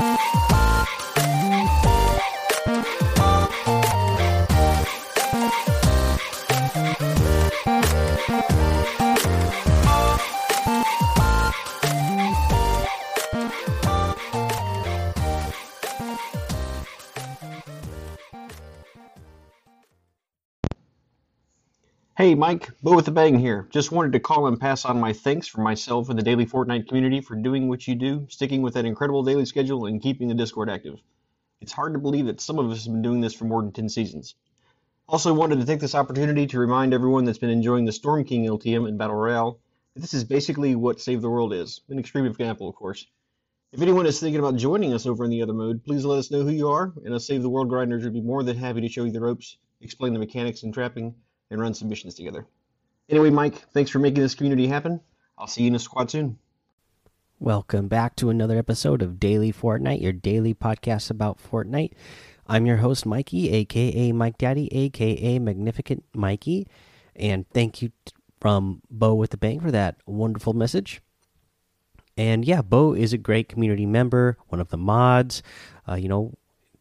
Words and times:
Bye. 0.00 0.59
Hey 22.20 22.34
Mike, 22.34 22.68
Bo 22.82 22.96
with 22.96 23.06
the 23.06 23.12
Bang 23.12 23.38
here. 23.38 23.66
Just 23.70 23.92
wanted 23.92 24.12
to 24.12 24.20
call 24.20 24.46
and 24.46 24.60
pass 24.60 24.84
on 24.84 25.00
my 25.00 25.14
thanks 25.14 25.48
for 25.48 25.62
myself 25.62 26.10
and 26.10 26.18
the 26.18 26.22
daily 26.22 26.44
Fortnite 26.44 26.86
community 26.86 27.22
for 27.22 27.34
doing 27.34 27.66
what 27.66 27.88
you 27.88 27.94
do, 27.94 28.26
sticking 28.28 28.60
with 28.60 28.74
that 28.74 28.84
incredible 28.84 29.22
daily 29.22 29.46
schedule, 29.46 29.86
and 29.86 30.02
keeping 30.02 30.28
the 30.28 30.34
Discord 30.34 30.68
active. 30.68 31.00
It's 31.62 31.72
hard 31.72 31.94
to 31.94 31.98
believe 31.98 32.26
that 32.26 32.42
some 32.42 32.58
of 32.58 32.70
us 32.70 32.84
have 32.84 32.92
been 32.92 33.00
doing 33.00 33.22
this 33.22 33.32
for 33.32 33.46
more 33.46 33.62
than 33.62 33.72
10 33.72 33.88
seasons. 33.88 34.34
Also 35.08 35.32
wanted 35.32 35.60
to 35.60 35.64
take 35.64 35.80
this 35.80 35.94
opportunity 35.94 36.46
to 36.48 36.58
remind 36.58 36.92
everyone 36.92 37.24
that's 37.24 37.38
been 37.38 37.48
enjoying 37.48 37.86
the 37.86 37.90
Storm 37.90 38.22
King 38.24 38.44
LTM 38.44 38.86
and 38.86 38.98
Battle 38.98 39.16
Royale 39.16 39.58
that 39.94 40.00
this 40.00 40.12
is 40.12 40.24
basically 40.24 40.74
what 40.74 41.00
Save 41.00 41.22
the 41.22 41.30
World 41.30 41.54
is. 41.54 41.80
An 41.88 41.98
extreme 41.98 42.26
example, 42.26 42.68
of 42.68 42.74
course. 42.74 43.06
If 43.72 43.80
anyone 43.80 44.04
is 44.04 44.20
thinking 44.20 44.40
about 44.40 44.56
joining 44.56 44.92
us 44.92 45.06
over 45.06 45.24
in 45.24 45.30
the 45.30 45.40
other 45.40 45.54
mode, 45.54 45.84
please 45.84 46.04
let 46.04 46.18
us 46.18 46.30
know 46.30 46.42
who 46.42 46.50
you 46.50 46.68
are, 46.68 46.92
and 47.02 47.14
us 47.14 47.26
Save 47.26 47.40
the 47.40 47.48
World 47.48 47.70
grinders 47.70 48.04
would 48.04 48.12
be 48.12 48.20
more 48.20 48.42
than 48.42 48.58
happy 48.58 48.82
to 48.82 48.90
show 48.90 49.04
you 49.04 49.10
the 49.10 49.22
ropes, 49.22 49.56
explain 49.80 50.12
the 50.12 50.18
mechanics 50.18 50.64
and 50.64 50.74
trapping, 50.74 51.14
and 51.50 51.60
run 51.60 51.74
submissions 51.74 52.14
together. 52.14 52.46
Anyway, 53.08 53.30
Mike, 53.30 53.56
thanks 53.72 53.90
for 53.90 53.98
making 53.98 54.22
this 54.22 54.34
community 54.34 54.66
happen. 54.66 55.00
I'll 55.36 55.46
see 55.46 55.62
you 55.62 55.68
in 55.68 55.74
a 55.74 55.78
squad 55.78 56.10
soon. 56.10 56.38
Welcome 57.38 57.88
back 57.88 58.16
to 58.16 58.30
another 58.30 58.58
episode 58.58 59.02
of 59.02 59.18
Daily 59.18 59.52
Fortnite, 59.52 60.02
your 60.02 60.12
daily 60.12 60.54
podcast 60.54 61.10
about 61.10 61.38
Fortnite. 61.38 61.92
I'm 62.46 62.66
your 62.66 62.76
host, 62.76 63.06
Mikey, 63.06 63.50
aka 63.50 64.12
Mike 64.12 64.38
Daddy, 64.38 64.68
aka 64.76 65.38
Magnificent 65.38 66.04
Mikey. 66.14 66.68
And 67.16 67.48
thank 67.50 67.80
you 67.80 67.90
from 68.40 68.82
Bo 68.90 69.14
with 69.14 69.30
the 69.30 69.36
Bang 69.36 69.60
for 69.60 69.70
that 69.70 69.96
wonderful 70.06 70.52
message. 70.52 71.00
And 72.16 72.44
yeah, 72.44 72.60
Bo 72.60 72.92
is 72.92 73.12
a 73.12 73.18
great 73.18 73.48
community 73.48 73.86
member, 73.86 74.36
one 74.48 74.60
of 74.60 74.68
the 74.68 74.76
mods. 74.76 75.42
Uh, 75.88 75.94
you 75.94 76.08
know, 76.08 76.34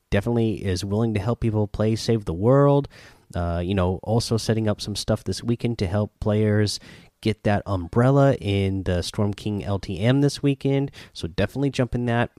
definitely 0.09 0.66
is 0.66 0.84
willing 0.84 1.14
to 1.14 1.20
help 1.20 1.40
people 1.40 1.67
play 1.67 1.95
Save 1.95 2.25
the 2.25 2.34
World. 2.34 2.90
Uh, 3.35 3.61
you 3.63 3.75
know, 3.75 3.99
also 4.03 4.38
setting 4.38 4.67
up 4.67 4.81
some 4.81 4.95
stuff 4.95 5.23
this 5.23 5.44
weekend 5.44 5.77
to 5.80 5.88
help 5.88 6.19
players 6.19 6.80
get 7.22 7.44
that 7.44 7.61
umbrella 7.66 8.35
in 8.35 8.83
the 8.83 9.02
Storm 9.02 9.33
King 9.33 9.61
LTM 9.61 10.22
this 10.22 10.41
weekend. 10.41 10.91
So 11.13 11.27
definitely 11.27 11.69
jump 11.69 11.94
in 11.94 12.05
that 12.05 12.31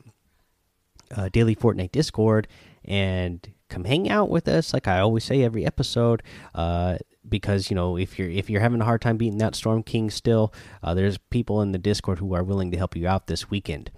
uh, 1.15 1.29
daily 1.29 1.55
Fortnite 1.55 1.93
Discord 1.93 2.49
and 2.85 3.47
come 3.69 3.85
hang 3.85 4.11
out 4.11 4.29
with 4.29 4.49
us. 4.49 4.73
Like 4.73 4.89
I 4.89 5.01
always 5.01 5.25
say 5.25 5.43
every 5.43 5.65
episode, 5.65 6.23
uh, 6.55 6.99
because 7.29 7.71
you 7.71 7.77
know 7.77 7.97
if 7.97 8.19
you're 8.19 8.29
if 8.29 8.51
you're 8.51 8.61
having 8.61 8.81
a 8.81 8.85
hard 8.85 9.03
time 9.03 9.17
beating 9.17 9.39
that 9.39 9.55
Storm 9.55 9.83
King 9.83 10.11
still, 10.11 10.53
uh, 10.83 10.95
there's 10.95 11.19
people 11.19 11.63
in 11.63 11.73
the 11.73 11.79
Discord 11.79 12.19
who 12.19 12.35
are 12.35 12.43
willing 12.43 12.71
to 12.71 12.79
help 12.79 12.97
you 12.97 13.07
out 13.07 13.27
this 13.27 13.51
weekend. 13.51 13.91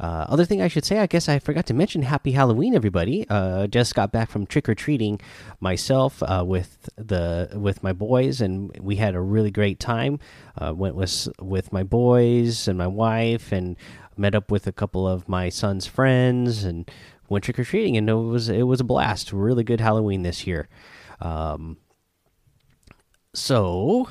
Uh, 0.00 0.26
other 0.28 0.44
thing 0.44 0.62
I 0.62 0.68
should 0.68 0.84
say, 0.84 0.98
I 0.98 1.06
guess 1.06 1.28
I 1.28 1.38
forgot 1.38 1.66
to 1.66 1.74
mention 1.74 2.02
Happy 2.02 2.32
Halloween, 2.32 2.74
everybody. 2.74 3.26
Uh, 3.28 3.66
just 3.66 3.94
got 3.94 4.12
back 4.12 4.30
from 4.30 4.46
trick 4.46 4.68
or 4.68 4.74
treating 4.74 5.20
myself 5.60 6.22
uh, 6.22 6.44
with 6.46 6.88
the 6.96 7.50
with 7.54 7.82
my 7.82 7.92
boys, 7.92 8.40
and 8.40 8.76
we 8.80 8.96
had 8.96 9.14
a 9.14 9.20
really 9.20 9.50
great 9.50 9.80
time. 9.80 10.18
Uh, 10.56 10.72
went 10.74 10.94
with 10.94 11.28
with 11.40 11.72
my 11.72 11.82
boys 11.82 12.68
and 12.68 12.78
my 12.78 12.86
wife, 12.86 13.52
and 13.52 13.76
met 14.16 14.34
up 14.34 14.50
with 14.50 14.66
a 14.66 14.72
couple 14.72 15.06
of 15.06 15.28
my 15.28 15.48
son's 15.48 15.86
friends, 15.86 16.64
and 16.64 16.90
went 17.28 17.44
trick 17.44 17.58
or 17.58 17.64
treating, 17.64 17.96
and 17.96 18.08
it 18.08 18.14
was 18.14 18.48
it 18.48 18.66
was 18.66 18.80
a 18.80 18.84
blast. 18.84 19.32
Really 19.32 19.64
good 19.64 19.80
Halloween 19.80 20.22
this 20.22 20.46
year. 20.46 20.68
Um, 21.20 21.78
so, 23.34 24.08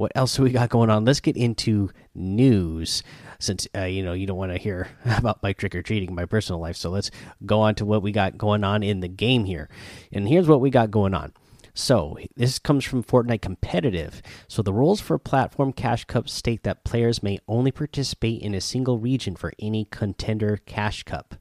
what 0.00 0.12
else 0.14 0.38
we 0.38 0.48
got 0.48 0.70
going 0.70 0.88
on? 0.88 1.04
Let's 1.04 1.20
get 1.20 1.36
into 1.36 1.90
news 2.14 3.02
since 3.38 3.68
uh, 3.76 3.82
you 3.82 4.02
know 4.02 4.14
you 4.14 4.26
don't 4.26 4.38
want 4.38 4.50
to 4.50 4.56
hear 4.56 4.88
about 5.04 5.42
my 5.42 5.52
trick 5.52 5.74
or 5.74 5.82
treating, 5.82 6.14
my 6.14 6.24
personal 6.24 6.58
life. 6.58 6.76
So 6.76 6.88
let's 6.88 7.10
go 7.44 7.60
on 7.60 7.74
to 7.74 7.84
what 7.84 8.02
we 8.02 8.10
got 8.10 8.38
going 8.38 8.64
on 8.64 8.82
in 8.82 9.00
the 9.00 9.08
game 9.08 9.44
here. 9.44 9.68
And 10.10 10.26
here's 10.26 10.48
what 10.48 10.62
we 10.62 10.70
got 10.70 10.90
going 10.90 11.12
on. 11.12 11.34
So, 11.74 12.18
this 12.34 12.58
comes 12.58 12.84
from 12.84 13.04
Fortnite 13.04 13.42
Competitive. 13.42 14.22
So, 14.48 14.60
the 14.60 14.72
rules 14.72 15.00
for 15.00 15.18
Platform 15.18 15.72
Cash 15.72 16.06
Cup 16.06 16.28
state 16.28 16.64
that 16.64 16.82
players 16.82 17.22
may 17.22 17.38
only 17.46 17.70
participate 17.70 18.42
in 18.42 18.54
a 18.54 18.60
single 18.60 18.98
region 18.98 19.36
for 19.36 19.52
any 19.60 19.84
contender 19.84 20.58
Cash 20.66 21.04
Cup. 21.04 21.36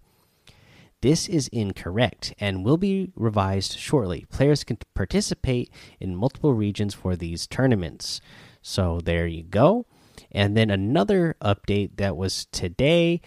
This 1.02 1.30
is 1.30 1.48
incorrect 1.48 2.34
and 2.40 2.66
will 2.66 2.78
be 2.78 3.12
revised 3.16 3.78
shortly. 3.80 4.26
Players 4.30 4.66
can 4.66 4.78
participate 4.94 5.72
in 6.00 6.16
multiple 6.16 6.54
regions 6.54 6.94
for 6.94 7.16
these 7.16 7.48
tournaments. 7.48 8.20
So, 8.70 9.02
there 9.04 9.26
you 9.26 9.42
go. 9.42 9.88
And 10.32 10.56
then 10.56 10.70
another 10.70 11.36
update 11.42 11.98
that 11.98 12.16
was 12.16 12.46
today. 12.52 13.20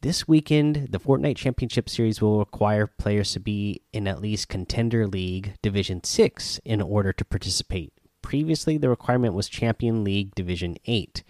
This 0.00 0.26
weekend, 0.26 0.88
the 0.90 0.98
Fortnite 0.98 1.36
Championship 1.36 1.88
Series 1.88 2.20
will 2.20 2.40
require 2.40 2.88
players 2.88 3.32
to 3.34 3.38
be 3.38 3.82
in 3.92 4.08
at 4.08 4.20
least 4.20 4.48
Contender 4.48 5.06
League 5.06 5.54
Division 5.62 6.02
6 6.02 6.58
in 6.64 6.82
order 6.82 7.12
to 7.12 7.24
participate. 7.24 7.92
Previously, 8.22 8.76
the 8.76 8.88
requirement 8.88 9.34
was 9.34 9.48
Champion 9.48 10.02
League 10.02 10.34
Division 10.34 10.76
8. 10.84 11.22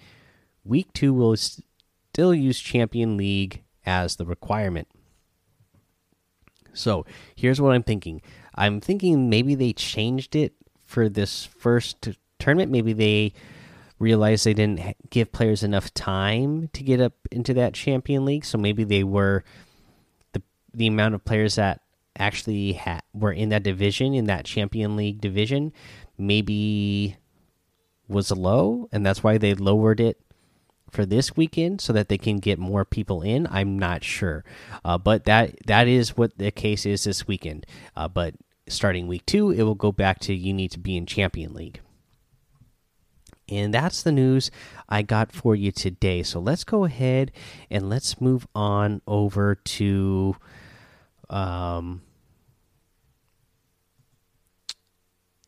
Week 0.64 0.91
2 0.94 1.12
will 1.12 1.36
still 1.36 2.32
use 2.32 2.58
Champion 2.58 3.18
League 3.18 3.64
as 3.84 4.16
the 4.16 4.24
requirement. 4.24 4.88
So, 6.72 7.04
here's 7.36 7.60
what 7.60 7.74
I'm 7.74 7.82
thinking 7.82 8.22
I'm 8.54 8.80
thinking 8.80 9.28
maybe 9.28 9.54
they 9.54 9.74
changed 9.74 10.34
it 10.34 10.54
for 10.82 11.10
this 11.10 11.44
first 11.44 12.08
tournament. 12.42 12.70
Maybe 12.70 12.92
they 12.92 13.32
realized 13.98 14.44
they 14.44 14.54
didn't 14.54 14.97
give 15.10 15.32
players 15.32 15.62
enough 15.62 15.94
time 15.94 16.69
to 16.72 16.82
get 16.82 17.00
up 17.00 17.14
into 17.30 17.54
that 17.54 17.72
champion 17.72 18.25
league. 18.25 18.44
So 18.44 18.58
maybe 18.58 18.84
they 18.84 19.04
were 19.04 19.44
the 20.32 20.42
the 20.75 20.88
amount 20.88 21.14
of 21.14 21.25
players 21.25 21.54
that 21.54 21.80
actually 22.19 22.80
were 23.14 23.32
in 23.32 23.48
that 23.50 23.62
division 23.62 24.12
in 24.12 24.26
that 24.26 24.44
champion 24.44 24.97
league 24.97 25.20
division 25.20 25.72
maybe 26.19 27.16
was 28.08 28.30
low. 28.30 28.88
And 28.92 29.06
that's 29.06 29.22
why 29.22 29.38
they 29.38 29.54
lowered 29.54 30.00
it 30.00 30.20
for 30.91 31.06
this 31.06 31.36
weekend 31.36 31.80
so 31.80 31.92
that 31.94 32.09
they 32.09 32.19
can 32.19 32.38
get 32.38 32.59
more 32.59 32.84
people 32.84 33.22
in. 33.22 33.47
I'm 33.50 33.78
not 33.78 34.04
sure. 34.04 34.44
Uh, 34.84 34.98
but 34.98 35.24
that 35.24 35.54
that 35.66 35.88
is 35.88 36.16
what 36.16 36.36
the 36.36 36.50
case 36.50 36.84
is 36.84 37.04
this 37.04 37.26
weekend. 37.26 37.64
Uh, 37.97 38.09
but 38.09 38.34
starting 38.69 39.06
week 39.06 39.26
two 39.26 39.50
it 39.50 39.62
will 39.62 39.74
go 39.74 39.92
back 39.92 40.19
to 40.20 40.34
you 40.34 40.53
need 40.53 40.70
to 40.70 40.78
be 40.78 40.97
in 40.97 41.04
champion 41.04 41.53
league 41.53 41.80
and 43.52 43.74
that's 43.74 44.02
the 44.02 44.12
news 44.12 44.50
I 44.88 45.02
got 45.02 45.32
for 45.32 45.54
you 45.54 45.72
today. 45.72 46.22
So 46.22 46.40
let's 46.40 46.64
go 46.64 46.84
ahead 46.84 47.32
and 47.70 47.88
let's 47.88 48.20
move 48.20 48.46
on 48.54 49.02
over 49.06 49.54
to 49.54 50.36
um, 51.30 52.02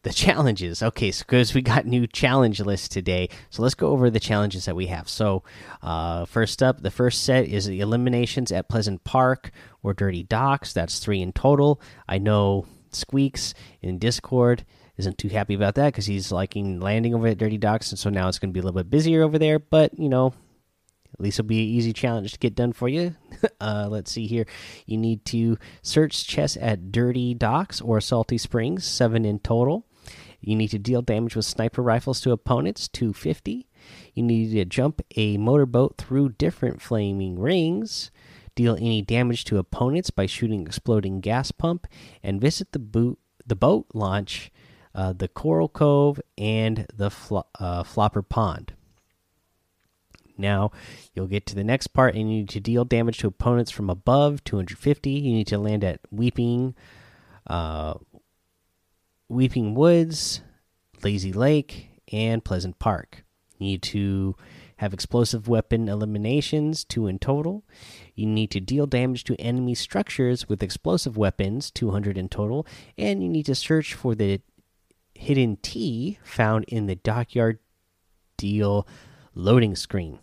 the 0.02 0.12
challenges. 0.12 0.82
Okay, 0.82 1.10
so 1.10 1.24
because 1.24 1.54
we 1.54 1.62
got 1.62 1.86
new 1.86 2.06
challenge 2.06 2.60
list 2.60 2.92
today, 2.92 3.28
so 3.50 3.62
let's 3.62 3.74
go 3.74 3.88
over 3.88 4.10
the 4.10 4.20
challenges 4.20 4.66
that 4.66 4.76
we 4.76 4.86
have. 4.86 5.08
So, 5.08 5.42
uh, 5.82 6.26
first 6.26 6.62
up, 6.62 6.82
the 6.82 6.90
first 6.90 7.24
set 7.24 7.46
is 7.46 7.66
the 7.66 7.80
eliminations 7.80 8.52
at 8.52 8.68
Pleasant 8.68 9.02
Park 9.04 9.50
or 9.82 9.94
Dirty 9.94 10.22
Docks. 10.22 10.72
That's 10.72 10.98
three 10.98 11.20
in 11.20 11.32
total. 11.32 11.80
I 12.08 12.18
know 12.18 12.66
Squeaks 12.92 13.54
in 13.82 13.98
Discord 13.98 14.64
isn't 14.96 15.18
too 15.18 15.28
happy 15.28 15.54
about 15.54 15.74
that 15.74 15.86
because 15.86 16.06
he's 16.06 16.30
liking 16.30 16.80
landing 16.80 17.14
over 17.14 17.26
at 17.26 17.38
Dirty 17.38 17.58
Docks, 17.58 17.90
and 17.90 17.98
so 17.98 18.10
now 18.10 18.28
it's 18.28 18.38
going 18.38 18.50
to 18.50 18.54
be 18.54 18.60
a 18.60 18.62
little 18.62 18.80
bit 18.80 18.90
busier 18.90 19.22
over 19.22 19.38
there. 19.38 19.58
But 19.58 19.98
you 19.98 20.08
know, 20.08 20.34
at 21.14 21.20
least 21.20 21.38
it'll 21.38 21.48
be 21.48 21.62
an 21.62 21.68
easy 21.68 21.92
challenge 21.92 22.32
to 22.32 22.38
get 22.38 22.54
done 22.54 22.72
for 22.72 22.88
you. 22.88 23.14
uh, 23.60 23.88
let's 23.88 24.10
see 24.10 24.26
here. 24.26 24.46
You 24.86 24.98
need 24.98 25.24
to 25.26 25.58
search 25.82 26.26
chests 26.26 26.58
at 26.60 26.92
Dirty 26.92 27.34
Docks 27.34 27.80
or 27.80 28.00
Salty 28.00 28.38
Springs, 28.38 28.84
seven 28.84 29.24
in 29.24 29.38
total. 29.38 29.86
You 30.40 30.56
need 30.56 30.68
to 30.68 30.78
deal 30.78 31.02
damage 31.02 31.36
with 31.36 31.46
sniper 31.46 31.82
rifles 31.82 32.20
to 32.20 32.32
opponents, 32.32 32.88
250. 32.88 33.66
You 34.12 34.22
need 34.22 34.52
to 34.52 34.64
jump 34.64 35.00
a 35.16 35.38
motorboat 35.38 35.96
through 35.96 36.30
different 36.30 36.82
flaming 36.82 37.38
rings. 37.38 38.10
Deal 38.54 38.76
any 38.76 39.02
damage 39.02 39.44
to 39.44 39.58
opponents 39.58 40.10
by 40.10 40.26
shooting 40.26 40.66
exploding 40.66 41.20
gas 41.20 41.50
pump, 41.50 41.86
and 42.22 42.40
visit 42.40 42.72
the 42.72 42.78
boot 42.78 43.18
the 43.46 43.56
boat 43.56 43.86
launch 43.92 44.50
uh, 44.94 45.12
the 45.12 45.28
Coral 45.28 45.68
Cove, 45.68 46.20
and 46.38 46.86
the 46.94 47.10
uh, 47.58 47.82
Flopper 47.82 48.22
Pond. 48.22 48.74
Now 50.36 50.72
you'll 51.14 51.26
get 51.26 51.46
to 51.46 51.54
the 51.54 51.64
next 51.64 51.88
part, 51.88 52.14
and 52.14 52.30
you 52.30 52.38
need 52.38 52.48
to 52.50 52.60
deal 52.60 52.84
damage 52.84 53.18
to 53.18 53.28
opponents 53.28 53.70
from 53.70 53.90
above 53.90 54.42
250. 54.44 55.10
You 55.10 55.32
need 55.32 55.46
to 55.48 55.58
land 55.58 55.84
at 55.84 56.00
Weeping, 56.10 56.74
uh, 57.46 57.94
Weeping 59.28 59.74
Woods, 59.74 60.40
Lazy 61.02 61.32
Lake, 61.32 61.88
and 62.12 62.44
Pleasant 62.44 62.78
Park. 62.78 63.24
You 63.58 63.66
need 63.66 63.82
to 63.82 64.36
have 64.78 64.92
explosive 64.92 65.46
weapon 65.46 65.88
eliminations, 65.88 66.84
two 66.84 67.06
in 67.06 67.18
total. 67.18 67.62
You 68.14 68.26
need 68.26 68.50
to 68.50 68.60
deal 68.60 68.86
damage 68.86 69.24
to 69.24 69.40
enemy 69.40 69.74
structures 69.74 70.48
with 70.48 70.62
explosive 70.62 71.16
weapons, 71.16 71.70
200 71.70 72.18
in 72.18 72.28
total. 72.28 72.66
And 72.98 73.22
you 73.22 73.28
need 73.28 73.46
to 73.46 73.54
search 73.54 73.94
for 73.94 74.14
the 74.14 74.40
hidden 75.14 75.56
T 75.62 76.18
found 76.22 76.64
in 76.68 76.86
the 76.86 76.96
dockyard 76.96 77.58
deal 78.36 78.86
loading 79.34 79.76
screen. 79.76 80.18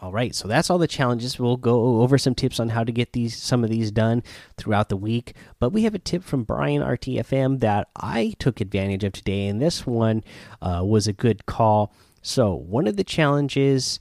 All 0.00 0.10
right, 0.10 0.34
so 0.34 0.48
that's 0.48 0.68
all 0.68 0.78
the 0.78 0.88
challenges. 0.88 1.38
We'll 1.38 1.56
go 1.56 2.00
over 2.00 2.18
some 2.18 2.34
tips 2.34 2.58
on 2.58 2.70
how 2.70 2.82
to 2.82 2.90
get 2.90 3.12
these 3.12 3.36
some 3.36 3.62
of 3.62 3.70
these 3.70 3.92
done 3.92 4.24
throughout 4.56 4.88
the 4.88 4.96
week. 4.96 5.36
But 5.60 5.70
we 5.70 5.84
have 5.84 5.94
a 5.94 6.00
tip 6.00 6.24
from 6.24 6.42
Brian 6.42 6.82
RTFM 6.82 7.60
that 7.60 7.88
I 7.94 8.34
took 8.40 8.60
advantage 8.60 9.04
of 9.04 9.12
today, 9.12 9.46
and 9.46 9.62
this 9.62 9.86
one 9.86 10.24
uh, 10.60 10.82
was 10.84 11.06
a 11.06 11.12
good 11.12 11.46
call. 11.46 11.94
So 12.20 12.52
one 12.52 12.88
of 12.88 12.96
the 12.96 13.04
challenges 13.04 14.00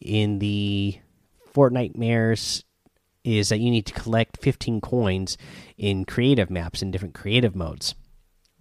in 0.00 0.38
the 0.38 0.98
Fortnitemares 1.54 2.64
is 3.22 3.50
that 3.50 3.60
you 3.60 3.70
need 3.70 3.86
to 3.86 3.92
collect 3.92 4.42
15 4.42 4.80
coins 4.80 5.36
in 5.76 6.06
creative 6.06 6.48
maps 6.48 6.80
in 6.80 6.90
different 6.90 7.14
creative 7.14 7.54
modes. 7.54 7.94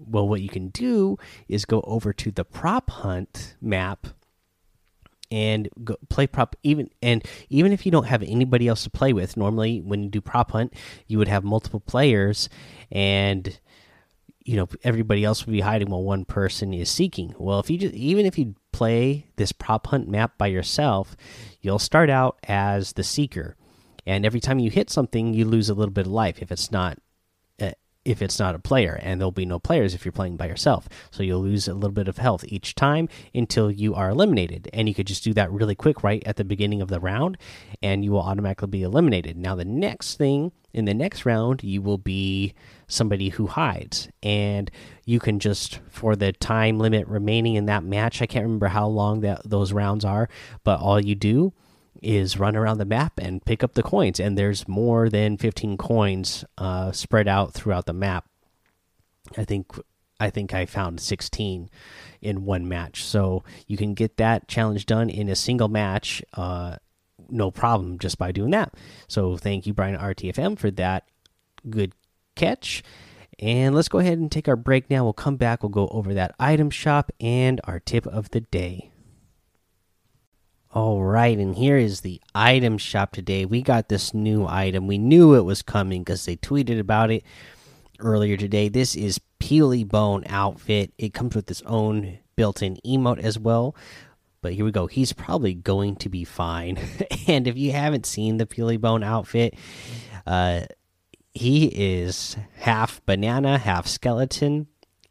Well, 0.07 0.27
what 0.27 0.41
you 0.41 0.49
can 0.49 0.69
do 0.69 1.17
is 1.47 1.65
go 1.65 1.81
over 1.81 2.13
to 2.13 2.31
the 2.31 2.43
prop 2.43 2.89
hunt 2.89 3.55
map 3.61 4.07
and 5.31 5.69
go 5.83 5.95
play 6.09 6.27
prop 6.27 6.55
even 6.61 6.89
and 7.01 7.25
even 7.49 7.71
if 7.71 7.85
you 7.85 7.91
don't 7.91 8.07
have 8.07 8.21
anybody 8.21 8.67
else 8.67 8.83
to 8.83 8.89
play 8.89 9.13
with 9.13 9.37
normally 9.37 9.79
when 9.79 10.03
you 10.03 10.09
do 10.09 10.19
prop 10.19 10.51
hunt 10.51 10.73
you 11.07 11.17
would 11.17 11.29
have 11.29 11.43
multiple 11.43 11.79
players 11.79 12.49
and 12.91 13.59
you 14.43 14.57
know 14.57 14.67
everybody 14.83 15.23
else 15.23 15.45
would 15.45 15.51
be 15.53 15.61
hiding 15.61 15.89
while 15.89 16.03
one 16.03 16.25
person 16.25 16.73
is 16.73 16.89
seeking. 16.89 17.33
Well 17.37 17.59
if 17.59 17.69
you 17.69 17.77
just 17.77 17.93
even 17.93 18.25
if 18.25 18.37
you 18.37 18.55
play 18.71 19.27
this 19.35 19.51
prop 19.51 19.87
hunt 19.87 20.07
map 20.07 20.37
by 20.37 20.47
yourself 20.47 21.15
you'll 21.61 21.79
start 21.79 22.09
out 22.09 22.37
as 22.43 22.93
the 22.93 23.03
seeker. 23.03 23.55
And 24.05 24.25
every 24.25 24.39
time 24.39 24.59
you 24.59 24.71
hit 24.71 24.89
something 24.89 25.33
you 25.33 25.45
lose 25.45 25.69
a 25.69 25.73
little 25.73 25.93
bit 25.93 26.07
of 26.07 26.11
life 26.11 26.41
if 26.41 26.51
it's 26.51 26.71
not 26.71 26.97
if 28.03 28.21
it's 28.21 28.39
not 28.39 28.55
a 28.55 28.59
player, 28.59 28.99
and 29.01 29.19
there'll 29.19 29.31
be 29.31 29.45
no 29.45 29.59
players 29.59 29.93
if 29.93 30.05
you're 30.05 30.11
playing 30.11 30.37
by 30.37 30.47
yourself. 30.47 30.87
So 31.11 31.23
you'll 31.23 31.41
lose 31.41 31.67
a 31.67 31.73
little 31.73 31.91
bit 31.91 32.07
of 32.07 32.17
health 32.17 32.43
each 32.47 32.73
time 32.75 33.09
until 33.33 33.69
you 33.69 33.93
are 33.93 34.09
eliminated. 34.09 34.69
And 34.73 34.87
you 34.87 34.95
could 34.95 35.07
just 35.07 35.23
do 35.23 35.33
that 35.33 35.51
really 35.51 35.75
quick 35.75 36.03
right 36.03 36.23
at 36.25 36.37
the 36.37 36.43
beginning 36.43 36.81
of 36.81 36.89
the 36.89 36.99
round, 36.99 37.37
and 37.81 38.03
you 38.03 38.11
will 38.11 38.21
automatically 38.21 38.67
be 38.67 38.83
eliminated. 38.83 39.37
Now, 39.37 39.55
the 39.55 39.65
next 39.65 40.17
thing 40.17 40.51
in 40.73 40.85
the 40.85 40.93
next 40.93 41.25
round, 41.25 41.63
you 41.63 41.81
will 41.81 41.97
be 41.97 42.53
somebody 42.87 43.29
who 43.29 43.47
hides, 43.47 44.09
and 44.23 44.71
you 45.05 45.19
can 45.19 45.39
just 45.39 45.79
for 45.89 46.15
the 46.15 46.31
time 46.31 46.79
limit 46.79 47.07
remaining 47.07 47.55
in 47.55 47.65
that 47.65 47.83
match. 47.83 48.21
I 48.21 48.25
can't 48.25 48.43
remember 48.43 48.67
how 48.67 48.87
long 48.87 49.21
that 49.21 49.41
those 49.47 49.73
rounds 49.73 50.05
are, 50.05 50.29
but 50.63 50.79
all 50.79 50.99
you 50.99 51.15
do 51.15 51.53
is 52.01 52.39
run 52.39 52.55
around 52.55 52.79
the 52.79 52.85
map 52.85 53.19
and 53.19 53.45
pick 53.45 53.63
up 53.63 53.73
the 53.73 53.83
coins. 53.83 54.19
And 54.19 54.37
there's 54.37 54.67
more 54.67 55.09
than 55.09 55.37
15 55.37 55.77
coins 55.77 56.43
uh, 56.57 56.91
spread 56.91 57.27
out 57.27 57.53
throughout 57.53 57.85
the 57.85 57.93
map. 57.93 58.27
I 59.37 59.45
think 59.45 59.67
I 60.19 60.29
think 60.29 60.53
I 60.53 60.67
found 60.67 60.99
16 60.99 61.69
in 62.21 62.45
one 62.45 62.67
match. 62.67 63.03
So 63.03 63.43
you 63.65 63.75
can 63.75 63.95
get 63.95 64.17
that 64.17 64.47
challenge 64.47 64.85
done 64.85 65.09
in 65.09 65.29
a 65.29 65.35
single 65.35 65.67
match, 65.67 66.21
uh, 66.33 66.77
no 67.29 67.49
problem, 67.49 67.97
just 67.97 68.19
by 68.19 68.31
doing 68.31 68.51
that. 68.51 68.75
So 69.07 69.35
thank 69.35 69.65
you, 69.65 69.73
Brian 69.73 69.97
RTFM, 69.97 70.59
for 70.59 70.69
that 70.71 71.07
good 71.67 71.93
catch. 72.35 72.83
And 73.39 73.73
let's 73.73 73.87
go 73.87 73.97
ahead 73.97 74.19
and 74.19 74.31
take 74.31 74.47
our 74.47 74.55
break 74.55 74.91
now. 74.91 75.03
We'll 75.03 75.13
come 75.13 75.37
back. 75.37 75.63
We'll 75.63 75.69
go 75.69 75.87
over 75.87 76.13
that 76.13 76.35
item 76.39 76.69
shop 76.69 77.11
and 77.19 77.59
our 77.63 77.79
tip 77.79 78.05
of 78.05 78.29
the 78.29 78.41
day. 78.41 78.91
All 80.73 81.03
right, 81.03 81.37
and 81.37 81.53
here 81.53 81.77
is 81.77 81.99
the 81.99 82.21
item 82.33 82.77
shop 82.77 83.11
today. 83.11 83.43
We 83.43 83.61
got 83.61 83.89
this 83.89 84.13
new 84.13 84.47
item. 84.47 84.87
We 84.87 84.97
knew 84.97 85.33
it 85.33 85.43
was 85.43 85.61
coming 85.61 86.01
because 86.01 86.23
they 86.23 86.37
tweeted 86.37 86.79
about 86.79 87.11
it 87.11 87.25
earlier 87.99 88.37
today. 88.37 88.69
This 88.69 88.95
is 88.95 89.19
Peely 89.41 89.85
Bone 89.85 90.23
outfit. 90.27 90.93
It 90.97 91.13
comes 91.13 91.35
with 91.35 91.51
its 91.51 91.61
own 91.63 92.19
built-in 92.37 92.77
emote 92.85 93.19
as 93.19 93.37
well. 93.37 93.75
But 94.41 94.53
here 94.53 94.63
we 94.63 94.71
go. 94.71 94.87
He's 94.87 95.11
probably 95.11 95.53
going 95.53 95.97
to 95.97 96.07
be 96.07 96.23
fine. 96.23 96.79
and 97.27 97.49
if 97.49 97.57
you 97.57 97.73
haven't 97.73 98.05
seen 98.05 98.37
the 98.37 98.45
Peely 98.45 98.79
Bone 98.79 99.03
outfit, 99.03 99.55
uh, 100.25 100.61
he 101.33 101.65
is 101.65 102.37
half 102.59 103.05
banana, 103.05 103.57
half 103.57 103.87
skeleton. 103.87 104.67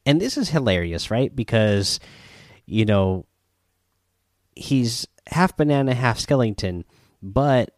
And 0.06 0.22
this 0.22 0.38
is 0.38 0.48
hilarious, 0.48 1.10
right? 1.10 1.36
Because, 1.36 2.00
you 2.64 2.86
know, 2.86 3.26
he's 4.60 5.06
half 5.28 5.56
banana, 5.56 5.94
half 5.94 6.18
skeleton, 6.18 6.84
but 7.22 7.76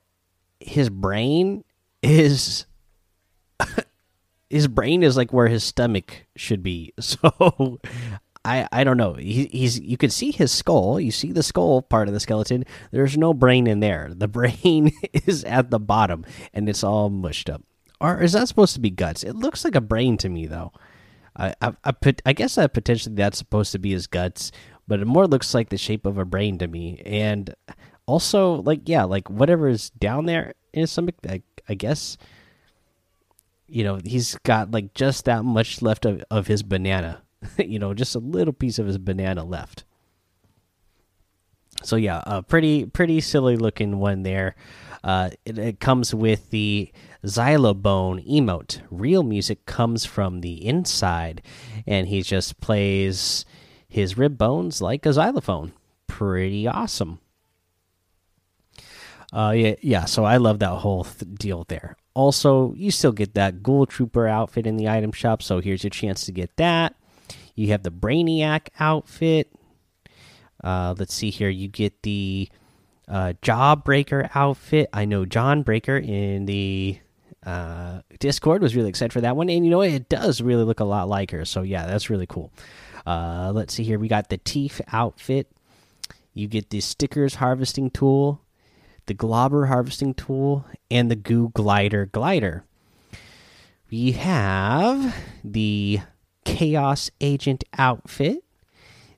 his 0.60 0.90
brain 0.90 1.64
is 2.02 2.66
his 4.50 4.68
brain 4.68 5.02
is 5.02 5.16
like 5.16 5.32
where 5.32 5.48
his 5.48 5.64
stomach 5.64 6.26
should 6.36 6.62
be. 6.62 6.92
So 7.00 7.78
I 8.44 8.66
I 8.72 8.84
don't 8.84 8.96
know. 8.96 9.14
He, 9.14 9.46
he's 9.46 9.78
you 9.78 9.96
can 9.96 10.10
see 10.10 10.32
his 10.32 10.50
skull. 10.50 10.98
You 10.98 11.10
see 11.10 11.32
the 11.32 11.42
skull 11.42 11.82
part 11.82 12.08
of 12.08 12.14
the 12.14 12.20
skeleton. 12.20 12.64
There's 12.90 13.16
no 13.16 13.34
brain 13.34 13.66
in 13.66 13.80
there. 13.80 14.10
The 14.14 14.28
brain 14.38 14.92
is 15.12 15.44
at 15.44 15.70
the 15.70 15.78
bottom 15.78 16.24
and 16.52 16.68
it's 16.68 16.84
all 16.84 17.10
mushed 17.10 17.48
up. 17.48 17.62
Or 18.00 18.20
is 18.20 18.32
that 18.32 18.48
supposed 18.48 18.74
to 18.74 18.80
be 18.80 18.90
guts? 18.90 19.22
It 19.22 19.36
looks 19.36 19.64
like 19.64 19.76
a 19.76 19.80
brain 19.80 20.16
to 20.18 20.28
me 20.28 20.46
though. 20.46 20.72
I 21.36 21.54
I, 21.62 21.72
I, 21.84 21.92
put, 21.92 22.20
I 22.26 22.32
guess 22.32 22.56
that 22.56 22.74
potentially 22.74 23.14
that's 23.14 23.38
supposed 23.38 23.72
to 23.72 23.78
be 23.78 23.92
his 23.92 24.06
guts, 24.06 24.50
but 24.88 25.00
it 25.00 25.06
more 25.06 25.26
looks 25.26 25.54
like 25.54 25.68
the 25.68 25.78
shape 25.78 26.06
of 26.06 26.18
a 26.18 26.24
brain 26.24 26.58
to 26.58 26.66
me. 26.66 27.00
And 27.04 27.54
also, 28.06 28.54
like, 28.62 28.88
yeah, 28.88 29.04
like 29.04 29.30
whatever 29.30 29.68
is 29.68 29.90
down 29.90 30.26
there 30.26 30.54
in 30.72 30.86
stomach, 30.86 31.16
I, 31.28 31.42
I 31.68 31.74
guess, 31.74 32.16
you 33.68 33.84
know, 33.84 34.00
he's 34.04 34.36
got 34.44 34.70
like 34.70 34.94
just 34.94 35.24
that 35.26 35.44
much 35.44 35.82
left 35.82 36.04
of, 36.04 36.22
of 36.30 36.46
his 36.46 36.62
banana, 36.62 37.22
you 37.58 37.78
know, 37.78 37.94
just 37.94 38.14
a 38.14 38.20
little 38.20 38.52
piece 38.52 38.78
of 38.78 38.86
his 38.86 38.98
banana 38.98 39.44
left. 39.44 39.84
So 41.82 41.96
yeah, 41.96 42.22
a 42.26 42.42
pretty 42.42 42.86
pretty 42.86 43.20
silly 43.20 43.56
looking 43.56 43.98
one 43.98 44.22
there. 44.22 44.54
Uh, 45.02 45.30
it, 45.44 45.58
it, 45.58 45.80
comes 45.80 46.14
with 46.14 46.50
the 46.50 46.92
xylobone 47.24 48.24
emote. 48.28 48.82
Real 48.88 49.24
music 49.24 49.66
comes 49.66 50.04
from 50.04 50.42
the 50.42 50.64
inside, 50.64 51.42
and 51.88 52.06
he 52.06 52.22
just 52.22 52.60
plays 52.60 53.44
his 53.92 54.16
rib 54.16 54.38
bones 54.38 54.80
like 54.80 55.04
a 55.04 55.12
xylophone. 55.12 55.72
Pretty 56.06 56.66
awesome. 56.66 57.18
Uh, 59.30 59.52
yeah, 59.54 59.74
yeah. 59.82 60.06
So 60.06 60.24
I 60.24 60.38
love 60.38 60.60
that 60.60 60.70
whole 60.70 61.06
deal 61.34 61.64
there. 61.68 61.96
Also, 62.14 62.72
you 62.72 62.90
still 62.90 63.12
get 63.12 63.34
that 63.34 63.62
Ghoul 63.62 63.84
Trooper 63.84 64.26
outfit 64.26 64.66
in 64.66 64.78
the 64.78 64.88
item 64.88 65.12
shop, 65.12 65.42
so 65.42 65.60
here's 65.60 65.84
your 65.84 65.90
chance 65.90 66.24
to 66.24 66.32
get 66.32 66.56
that. 66.56 66.94
You 67.54 67.68
have 67.68 67.82
the 67.82 67.90
Brainiac 67.90 68.68
outfit. 68.80 69.52
Uh, 70.64 70.94
let's 70.98 71.12
see 71.12 71.28
here. 71.28 71.50
You 71.50 71.68
get 71.68 72.02
the 72.02 72.48
uh, 73.08 73.34
Jawbreaker 73.42 74.30
outfit. 74.34 74.88
I 74.94 75.04
know 75.04 75.26
John 75.26 75.62
Breaker 75.62 75.98
in 75.98 76.46
the 76.46 76.98
uh, 77.44 78.00
Discord 78.20 78.62
was 78.62 78.74
really 78.74 78.88
excited 78.88 79.12
for 79.12 79.20
that 79.20 79.36
one, 79.36 79.50
and 79.50 79.66
you 79.66 79.70
know 79.70 79.82
it 79.82 80.08
does 80.08 80.40
really 80.40 80.64
look 80.64 80.80
a 80.80 80.84
lot 80.84 81.10
like 81.10 81.30
her. 81.32 81.44
So 81.44 81.60
yeah, 81.60 81.86
that's 81.86 82.08
really 82.08 82.26
cool. 82.26 82.50
Uh, 83.06 83.52
let's 83.54 83.74
see 83.74 83.84
here. 83.84 83.98
We 83.98 84.08
got 84.08 84.28
the 84.28 84.38
Teeth 84.38 84.80
outfit. 84.92 85.50
You 86.34 86.48
get 86.48 86.70
the 86.70 86.80
stickers 86.80 87.36
harvesting 87.36 87.90
tool, 87.90 88.40
the 89.06 89.14
Globber 89.14 89.68
harvesting 89.68 90.14
tool, 90.14 90.64
and 90.90 91.10
the 91.10 91.16
Goo 91.16 91.50
Glider 91.50 92.06
glider. 92.06 92.64
We 93.90 94.12
have 94.12 95.14
the 95.44 96.00
Chaos 96.44 97.10
Agent 97.20 97.64
outfit, 97.76 98.42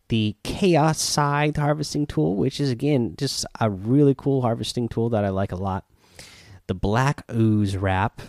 the 0.08 0.34
Chaos 0.42 1.00
Scythe 1.00 1.56
harvesting 1.56 2.06
tool, 2.06 2.34
which 2.34 2.58
is 2.58 2.70
again 2.70 3.14
just 3.16 3.46
a 3.60 3.70
really 3.70 4.14
cool 4.16 4.42
harvesting 4.42 4.88
tool 4.88 5.08
that 5.10 5.24
I 5.24 5.28
like 5.28 5.52
a 5.52 5.56
lot. 5.56 5.84
The 6.66 6.74
Black 6.74 7.24
Ooze 7.32 7.76
wrap, 7.76 8.20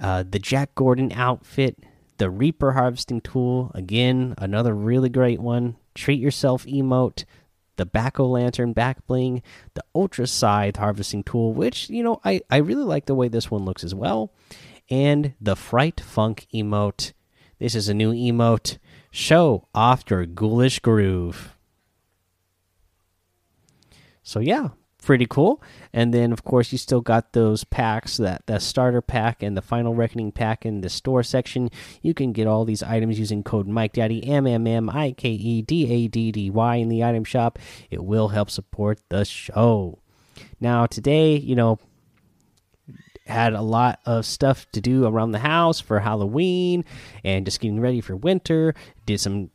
uh, 0.00 0.24
the 0.28 0.38
Jack 0.38 0.74
Gourdon 0.74 1.12
outfit, 1.12 1.76
the 2.18 2.30
Reaper 2.30 2.72
harvesting 2.72 3.20
tool, 3.20 3.70
again, 3.74 4.34
another 4.38 4.74
really 4.74 5.08
great 5.08 5.40
one. 5.40 5.76
Treat 5.94 6.20
yourself 6.20 6.64
emote, 6.66 7.24
the 7.76 7.86
Backo 7.86 8.30
Lantern 8.30 8.72
back 8.72 9.06
bling, 9.06 9.42
the 9.74 9.84
Ultra 9.94 10.26
Scythe 10.26 10.76
harvesting 10.76 11.24
tool, 11.24 11.52
which, 11.52 11.90
you 11.90 12.02
know, 12.02 12.20
I, 12.24 12.40
I 12.50 12.58
really 12.58 12.84
like 12.84 13.06
the 13.06 13.14
way 13.14 13.28
this 13.28 13.50
one 13.50 13.64
looks 13.64 13.84
as 13.84 13.94
well. 13.94 14.32
And 14.90 15.34
the 15.40 15.56
Fright 15.56 16.00
Funk 16.00 16.46
emote. 16.54 17.12
This 17.58 17.74
is 17.74 17.88
a 17.88 17.94
new 17.94 18.12
emote. 18.12 18.78
Show 19.10 19.68
off 19.74 20.04
your 20.10 20.26
ghoulish 20.26 20.80
groove. 20.80 21.56
So, 24.22 24.40
yeah, 24.40 24.70
pretty 25.04 25.26
cool. 25.26 25.62
And 25.92 26.12
then, 26.12 26.32
of 26.32 26.44
course, 26.44 26.72
you 26.72 26.78
still 26.78 27.00
got 27.00 27.32
those 27.32 27.64
packs 27.64 28.16
that 28.16 28.46
the 28.46 28.58
starter 28.58 29.02
pack 29.02 29.42
and 29.42 29.56
the 29.56 29.62
final 29.62 29.94
reckoning 29.94 30.32
pack 30.32 30.66
in 30.66 30.80
the 30.80 30.88
store 30.88 31.22
section. 31.22 31.70
You 32.02 32.14
can 32.14 32.32
get 32.32 32.46
all 32.46 32.64
these 32.64 32.82
items 32.82 33.18
using 33.18 33.42
code 33.42 33.68
Mike 33.68 33.92
Daddy 33.92 34.26
M 34.26 34.46
M 34.46 34.66
M 34.66 34.90
I 34.90 35.12
K 35.12 35.30
E 35.30 35.62
D 35.62 35.90
A 35.90 36.08
D 36.08 36.32
D 36.32 36.50
Y 36.50 36.76
in 36.76 36.88
the 36.88 37.04
item 37.04 37.24
shop. 37.24 37.58
It 37.90 38.04
will 38.04 38.28
help 38.28 38.50
support 38.50 39.00
the 39.08 39.24
show. 39.24 40.00
Now, 40.60 40.86
today, 40.86 41.36
you 41.36 41.54
know, 41.54 41.78
had 43.26 43.54
a 43.54 43.62
lot 43.62 44.00
of 44.04 44.26
stuff 44.26 44.66
to 44.72 44.80
do 44.80 45.06
around 45.06 45.32
the 45.32 45.38
house 45.38 45.80
for 45.80 46.00
Halloween 46.00 46.84
and 47.22 47.44
just 47.44 47.60
getting 47.60 47.80
ready 47.80 48.00
for 48.00 48.16
winter. 48.16 48.74
Did 49.06 49.20
some 49.20 49.50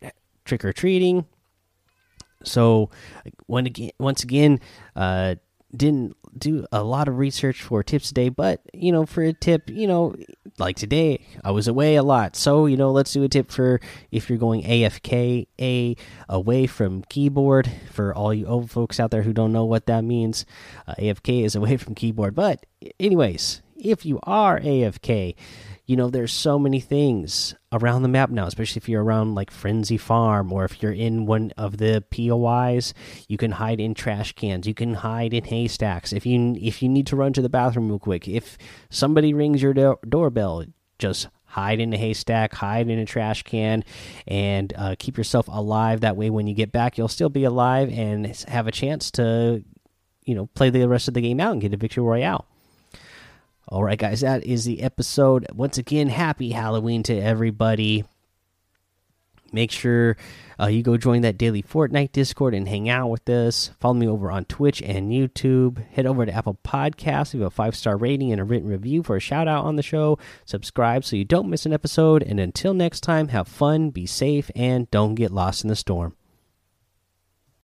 trick 0.46 0.66
or 0.66 0.74
treating. 0.74 1.26
So, 2.44 2.90
when 3.48 3.66
again, 3.66 3.92
once 4.00 4.24
again, 4.24 4.60
uh, 4.96 5.36
didn't 5.76 6.16
do 6.38 6.66
a 6.72 6.84
lot 6.84 7.08
of 7.08 7.18
research 7.18 7.62
for 7.62 7.84
tips 7.84 8.08
today, 8.08 8.30
but 8.30 8.62
you 8.74 8.92
know, 8.92 9.06
for 9.06 9.24
a 9.24 9.34
tip, 9.34 9.70
you 9.70 9.88
know, 9.88 10.16
like 10.58 10.76
today, 10.76 11.26
I 11.44 11.52
was 11.52 11.68
away 11.68 11.96
a 11.96 12.04
lot, 12.04 12.36
so 12.36 12.66
you 12.66 12.78
know, 12.78 12.92
let's 12.92 13.14
do 13.14 13.24
a 13.24 13.30
tip 13.30 13.52
for 13.52 13.80
if 14.12 14.30
you're 14.30 14.40
going 14.40 14.64
AFK, 14.64 15.48
a 15.60 15.96
away 16.28 16.68
from 16.68 17.04
keyboard. 17.04 17.72
For 17.92 18.14
all 18.14 18.34
you 18.34 18.46
old 18.48 18.72
folks 18.72 19.00
out 19.00 19.12
there 19.12 19.24
who 19.24 19.34
don't 19.34 19.54
know 19.54 19.66
what 19.66 19.86
that 19.88 20.04
means, 20.04 20.46
uh, 20.88 20.96
AFK 20.98 21.44
is 21.44 21.56
away 21.56 21.78
from 21.78 21.96
keyboard. 21.96 22.36
But 22.36 22.66
anyways, 23.00 23.62
if 23.76 24.06
you 24.06 24.20
are 24.24 24.60
AFK, 24.60 25.36
you 25.90 25.96
know, 25.96 26.12
there's 26.12 26.32
so 26.32 26.60
many 26.60 26.80
things 26.80 27.56
around 27.72 28.04
the 28.04 28.08
map 28.08 28.30
now, 28.30 28.46
especially 28.46 28.80
if 28.80 28.88
you're 28.88 29.04
around 29.04 29.34
like 29.34 29.50
Frenzy 29.50 29.98
Farm 29.98 30.54
or 30.54 30.64
if 30.64 30.84
you're 30.84 30.92
in 30.92 31.26
one 31.26 31.52
of 31.58 31.78
the 31.78 32.04
POIs, 32.12 32.94
you 33.28 33.38
can 33.38 33.54
hide 33.54 33.80
in 33.80 33.96
trash 33.96 34.34
cans, 34.34 34.68
you 34.68 34.76
can 34.76 34.94
hide 34.94 35.34
in 35.34 35.46
haystacks. 35.46 36.14
If 36.14 36.28
you 36.28 36.56
if 36.62 36.84
you 36.84 36.90
need 36.90 37.08
to 37.08 37.16
run 37.16 37.34
to 37.34 37.42
the 37.42 37.50
bathroom 37.50 37.90
real 37.90 37.98
quick, 37.98 38.28
if 38.28 38.56
somebody 38.92 39.34
rings 39.34 39.64
your 39.64 39.74
do 39.74 39.98
doorbell, 40.08 40.66
just 41.00 41.28
hide 41.46 41.80
in 41.80 41.92
a 41.92 41.98
haystack, 41.98 42.54
hide 42.54 42.88
in 42.88 43.00
a 43.00 43.06
trash 43.08 43.42
can, 43.42 43.84
and 44.28 44.72
uh, 44.78 44.96
keep 45.00 45.18
yourself 45.18 45.48
alive. 45.48 46.02
That 46.02 46.16
way, 46.16 46.30
when 46.30 46.46
you 46.46 46.54
get 46.54 46.72
back, 46.72 47.00
you'll 47.00 47.08
still 47.08 47.30
be 47.30 47.46
alive 47.46 47.90
and 47.92 48.28
have 48.48 48.68
a 48.68 48.72
chance 48.72 49.10
to, 49.14 49.64
you 50.24 50.36
know, 50.36 50.46
play 50.54 50.70
the 50.70 50.88
rest 50.88 51.08
of 51.08 51.16
the 51.16 51.22
game 51.22 51.40
out 51.40 51.54
and 51.54 51.62
get 51.62 51.74
a 51.74 51.78
victory 51.78 52.04
royale. 52.04 52.46
All 53.72 53.84
right, 53.84 54.00
guys, 54.00 54.22
that 54.22 54.44
is 54.46 54.66
the 54.66 54.82
episode. 54.82 55.46
Once 55.54 55.78
again, 55.78 56.10
happy 56.10 56.50
Halloween 56.50 57.04
to 57.04 57.16
everybody. 57.16 58.04
Make 59.54 59.70
sure 59.70 60.18
uh, 60.60 60.68
you 60.68 60.82
go 60.82 60.98
join 60.98 61.22
that 61.22 61.38
daily 61.38 61.62
Fortnite 61.62 62.12
Discord 62.12 62.56
and 62.56 62.68
hang 62.68 62.90
out 62.90 63.10
with 63.10 63.30
us. 63.30 63.70
Follow 63.80 63.94
me 63.94 64.08
over 64.08 64.32
on 64.32 64.46
Twitch 64.46 64.82
and 64.82 65.12
YouTube. 65.12 65.86
Head 65.92 66.08
over 66.08 66.26
to 66.26 66.34
Apple 66.34 66.58
Podcasts, 66.64 67.36
leave 67.36 67.44
a 67.44 67.52
five 67.52 67.76
star 67.76 67.96
rating 67.96 68.32
and 68.32 68.42
a 68.42 68.44
written 68.44 68.68
review 68.68 69.04
for 69.04 69.16
a 69.16 69.20
shout 69.20 69.48
out 69.48 69.66
on 69.66 69.76
the 69.76 69.84
show. 69.84 70.18
Subscribe 70.46 71.06
so 71.06 71.16
you 71.16 71.26
don't 71.26 71.50
miss 71.50 71.68
an 71.68 71.74
episode. 71.74 72.24
And 72.24 72.40
until 72.40 72.74
next 72.74 73.02
time, 73.02 73.28
have 73.28 73.48
fun, 73.48 73.92
be 73.92 74.08
safe, 74.08 74.50
and 74.56 74.90
don't 74.90 75.14
get 75.14 75.30
lost 75.30 75.64
in 75.64 75.68
the 75.68 75.76
storm. 75.76 76.16